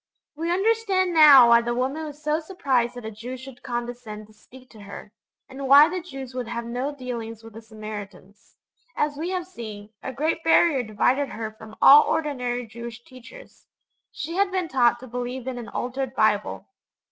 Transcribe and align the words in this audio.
We 0.35 0.49
understand 0.51 1.13
now 1.13 1.49
why 1.49 1.61
the 1.61 1.75
woman 1.75 2.05
was 2.05 2.19
so 2.23 2.39
surprised 2.39 2.95
that 2.95 3.05
a 3.05 3.11
Jew 3.11 3.37
should 3.37 3.61
condescend 3.61 4.25
to 4.25 4.33
speak 4.33 4.67
to 4.71 4.79
her, 4.79 5.11
and 5.47 5.67
why 5.67 5.89
the 5.89 6.01
Jews 6.01 6.33
would 6.33 6.47
have 6.47 6.65
'no 6.65 6.91
dealings 6.91 7.43
with 7.43 7.53
the 7.53 7.61
Samaritans.' 7.61 8.55
As 8.95 9.15
we 9.15 9.29
have 9.29 9.45
seen, 9.45 9.91
a 10.01 10.11
great 10.11 10.43
barrier 10.43 10.81
divided 10.81 11.29
her 11.29 11.51
from 11.51 11.75
all 11.83 12.01
ordinary 12.05 12.65
Jewish 12.65 13.03
teachers 13.03 13.67
she 14.11 14.33
had 14.37 14.49
been 14.51 14.67
taught 14.67 14.99
to 15.01 15.07
believe 15.07 15.45
in 15.45 15.59
an 15.59 15.69
altered 15.69 16.15
Bible. 16.15 16.65